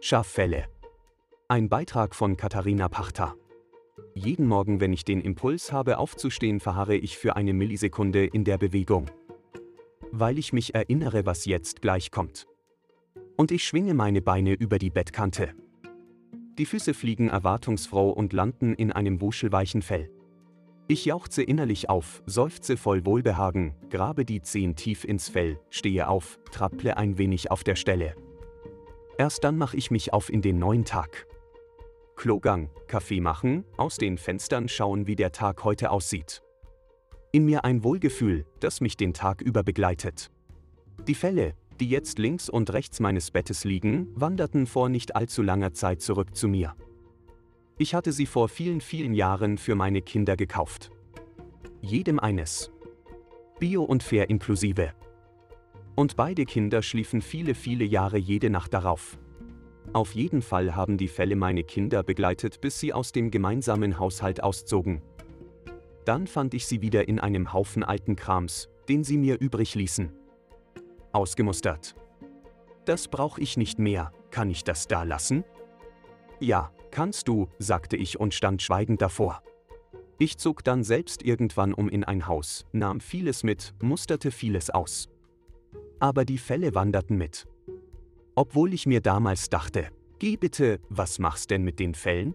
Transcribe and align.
Schaffälle. 0.00 0.66
Ein 1.48 1.68
Beitrag 1.68 2.14
von 2.14 2.36
Katharina 2.36 2.88
Pachter. 2.88 3.34
Jeden 4.14 4.46
Morgen, 4.46 4.80
wenn 4.80 4.92
ich 4.92 5.04
den 5.04 5.20
Impuls 5.20 5.72
habe 5.72 5.98
aufzustehen, 5.98 6.60
verharre 6.60 6.94
ich 6.94 7.18
für 7.18 7.34
eine 7.34 7.52
Millisekunde 7.52 8.24
in 8.24 8.44
der 8.44 8.58
Bewegung. 8.58 9.10
Weil 10.12 10.38
ich 10.38 10.52
mich 10.52 10.72
erinnere, 10.72 11.26
was 11.26 11.46
jetzt 11.46 11.82
gleich 11.82 12.12
kommt. 12.12 12.46
Und 13.36 13.50
ich 13.50 13.64
schwinge 13.64 13.92
meine 13.92 14.22
Beine 14.22 14.52
über 14.52 14.78
die 14.78 14.90
Bettkante. 14.90 15.52
Die 16.58 16.66
Füße 16.66 16.94
fliegen 16.94 17.28
erwartungsfroh 17.28 18.10
und 18.10 18.32
landen 18.32 18.74
in 18.74 18.92
einem 18.92 19.20
wuschelweichen 19.20 19.82
Fell. 19.82 20.10
Ich 20.86 21.06
jauchze 21.06 21.42
innerlich 21.42 21.90
auf, 21.90 22.22
seufze 22.24 22.76
voll 22.76 23.04
Wohlbehagen, 23.04 23.74
grabe 23.90 24.24
die 24.24 24.42
Zehen 24.42 24.76
tief 24.76 25.04
ins 25.04 25.28
Fell, 25.28 25.58
stehe 25.70 26.08
auf, 26.08 26.38
trapple 26.52 26.96
ein 26.96 27.18
wenig 27.18 27.50
auf 27.50 27.64
der 27.64 27.74
Stelle. 27.74 28.14
Erst 29.18 29.42
dann 29.42 29.58
mache 29.58 29.76
ich 29.76 29.90
mich 29.90 30.12
auf 30.12 30.30
in 30.32 30.42
den 30.42 30.60
neuen 30.60 30.84
Tag. 30.84 31.26
Klogang, 32.14 32.70
Kaffee 32.86 33.20
machen, 33.20 33.64
aus 33.76 33.96
den 33.96 34.16
Fenstern 34.16 34.68
schauen, 34.68 35.08
wie 35.08 35.16
der 35.16 35.32
Tag 35.32 35.64
heute 35.64 35.90
aussieht. 35.90 36.40
In 37.32 37.44
mir 37.44 37.64
ein 37.64 37.82
Wohlgefühl, 37.82 38.46
das 38.60 38.80
mich 38.80 38.96
den 38.96 39.12
Tag 39.12 39.42
über 39.42 39.64
begleitet. 39.64 40.30
Die 41.06 41.16
Fälle, 41.16 41.54
die 41.80 41.90
jetzt 41.90 42.18
links 42.18 42.48
und 42.48 42.72
rechts 42.72 43.00
meines 43.00 43.32
Bettes 43.32 43.64
liegen, 43.64 44.08
wanderten 44.14 44.66
vor 44.66 44.88
nicht 44.88 45.16
allzu 45.16 45.42
langer 45.42 45.72
Zeit 45.72 46.00
zurück 46.00 46.36
zu 46.36 46.46
mir. 46.46 46.74
Ich 47.76 47.94
hatte 47.94 48.12
sie 48.12 48.26
vor 48.26 48.48
vielen, 48.48 48.80
vielen 48.80 49.14
Jahren 49.14 49.58
für 49.58 49.74
meine 49.74 50.00
Kinder 50.00 50.36
gekauft. 50.36 50.90
Jedem 51.80 52.20
eines. 52.20 52.70
Bio 53.58 53.82
und 53.82 54.02
fair 54.02 54.30
inklusive. 54.30 54.92
Und 55.98 56.14
beide 56.14 56.44
Kinder 56.44 56.80
schliefen 56.80 57.20
viele, 57.20 57.56
viele 57.56 57.84
Jahre 57.84 58.18
jede 58.18 58.50
Nacht 58.50 58.72
darauf. 58.72 59.18
Auf 59.92 60.14
jeden 60.14 60.42
Fall 60.42 60.76
haben 60.76 60.96
die 60.96 61.08
Fälle 61.08 61.34
meine 61.34 61.64
Kinder 61.64 62.04
begleitet, 62.04 62.60
bis 62.60 62.78
sie 62.78 62.92
aus 62.92 63.10
dem 63.10 63.32
gemeinsamen 63.32 63.98
Haushalt 63.98 64.40
auszogen. 64.40 65.02
Dann 66.04 66.28
fand 66.28 66.54
ich 66.54 66.68
sie 66.68 66.82
wieder 66.82 67.08
in 67.08 67.18
einem 67.18 67.52
Haufen 67.52 67.82
alten 67.82 68.14
Krams, 68.14 68.68
den 68.88 69.02
sie 69.02 69.18
mir 69.18 69.40
übrig 69.40 69.74
ließen. 69.74 70.12
Ausgemustert. 71.10 71.96
Das 72.84 73.08
brauche 73.08 73.40
ich 73.40 73.56
nicht 73.56 73.80
mehr, 73.80 74.12
kann 74.30 74.50
ich 74.50 74.62
das 74.62 74.86
da 74.86 75.02
lassen? 75.02 75.42
Ja, 76.38 76.70
kannst 76.92 77.26
du, 77.26 77.48
sagte 77.58 77.96
ich 77.96 78.20
und 78.20 78.34
stand 78.34 78.62
schweigend 78.62 79.02
davor. 79.02 79.42
Ich 80.20 80.38
zog 80.38 80.62
dann 80.62 80.84
selbst 80.84 81.24
irgendwann 81.24 81.74
um 81.74 81.88
in 81.88 82.04
ein 82.04 82.28
Haus, 82.28 82.66
nahm 82.70 83.00
vieles 83.00 83.42
mit, 83.42 83.74
musterte 83.82 84.30
vieles 84.30 84.70
aus 84.70 85.08
aber 86.00 86.24
die 86.24 86.38
Fälle 86.38 86.74
wanderten 86.74 87.16
mit. 87.16 87.46
Obwohl 88.34 88.72
ich 88.72 88.86
mir 88.86 89.00
damals 89.00 89.48
dachte, 89.50 89.88
geh 90.18 90.36
bitte, 90.36 90.80
was 90.88 91.18
machst 91.18 91.50
denn 91.50 91.64
mit 91.64 91.80
den 91.80 91.94
Fällen? 91.94 92.34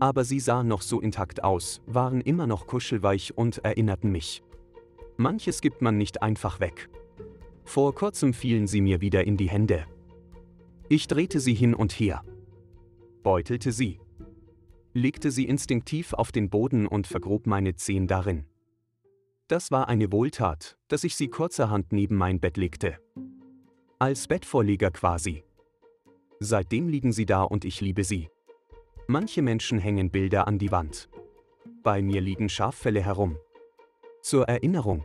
Aber 0.00 0.24
sie 0.24 0.40
sahen 0.40 0.68
noch 0.68 0.82
so 0.82 1.00
intakt 1.00 1.44
aus, 1.44 1.82
waren 1.86 2.20
immer 2.20 2.46
noch 2.46 2.66
kuschelweich 2.66 3.36
und 3.36 3.58
erinnerten 3.58 4.10
mich. 4.10 4.42
Manches 5.16 5.60
gibt 5.60 5.82
man 5.82 5.98
nicht 5.98 6.22
einfach 6.22 6.60
weg. 6.60 6.88
Vor 7.64 7.94
kurzem 7.94 8.32
fielen 8.34 8.66
sie 8.66 8.80
mir 8.80 9.00
wieder 9.00 9.24
in 9.24 9.36
die 9.36 9.48
Hände. 9.48 9.86
Ich 10.88 11.06
drehte 11.06 11.40
sie 11.40 11.54
hin 11.54 11.74
und 11.74 11.92
her, 11.92 12.24
beutelte 13.22 13.72
sie, 13.72 14.00
legte 14.94 15.30
sie 15.30 15.46
instinktiv 15.46 16.12
auf 16.12 16.32
den 16.32 16.50
Boden 16.50 16.86
und 16.86 17.06
vergrub 17.06 17.46
meine 17.46 17.76
Zehen 17.76 18.06
darin. 18.06 18.46
Das 19.52 19.70
war 19.70 19.86
eine 19.86 20.10
Wohltat, 20.12 20.78
dass 20.88 21.04
ich 21.04 21.14
sie 21.14 21.28
kurzerhand 21.28 21.92
neben 21.92 22.16
mein 22.16 22.40
Bett 22.40 22.56
legte. 22.56 22.96
Als 23.98 24.26
Bettvorleger 24.26 24.90
quasi. 24.90 25.44
Seitdem 26.40 26.88
liegen 26.88 27.12
sie 27.12 27.26
da 27.26 27.42
und 27.42 27.66
ich 27.66 27.82
liebe 27.82 28.02
sie. 28.02 28.30
Manche 29.08 29.42
Menschen 29.42 29.78
hängen 29.78 30.10
Bilder 30.10 30.46
an 30.46 30.58
die 30.58 30.72
Wand. 30.72 31.10
Bei 31.82 32.00
mir 32.00 32.22
liegen 32.22 32.48
Schaffälle 32.48 33.02
herum. 33.02 33.36
Zur 34.22 34.48
Erinnerung. 34.48 35.04